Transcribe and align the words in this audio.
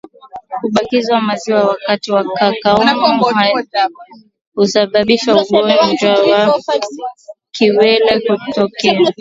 Kubakiza 0.63 1.13
maziwa 1.27 1.61
wakati 1.71 2.11
wa 2.11 2.23
kukamua 2.23 3.31
husababisha 4.55 5.35
ugonjwa 5.41 6.11
wa 6.19 6.59
kiwele 7.51 8.19
kutokea 8.37 8.99